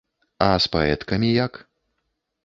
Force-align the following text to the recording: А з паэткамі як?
А 0.45 0.45
з 0.63 0.69
паэткамі 0.75 1.29
як? 1.45 1.53